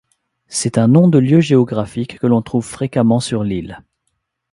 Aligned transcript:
C'est 0.47 0.79
un 0.79 0.87
nom 0.87 1.07
de 1.07 1.19
lieu 1.19 1.41
géographique 1.41 2.17
que 2.17 2.25
l'on 2.25 2.41
trouve 2.41 2.65
fréquemment 2.65 3.19
sur 3.19 3.43
l'île. 3.43 3.83